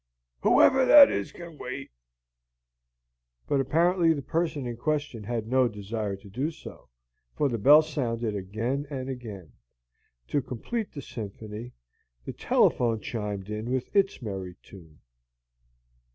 [0.41, 1.91] "Whoever that is can wait."
[3.45, 6.89] But apparently the person in question had no desire to do so,
[7.35, 9.53] for the bell sounded again and again.
[10.29, 11.73] To complete the symphony,
[12.25, 15.01] the telephone chimed in with its merry tune.